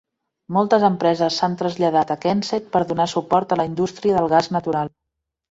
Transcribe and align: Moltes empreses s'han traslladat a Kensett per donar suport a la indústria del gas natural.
Moltes 0.55 0.85
empreses 0.87 1.37
s'han 1.41 1.57
traslladat 1.59 2.13
a 2.15 2.17
Kensett 2.23 2.73
per 2.77 2.83
donar 2.93 3.07
suport 3.13 3.55
a 3.55 3.61
la 3.61 3.69
indústria 3.71 4.19
del 4.19 4.33
gas 4.35 4.53
natural. 4.59 4.93